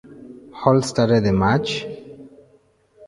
[0.53, 1.85] Hall started the match.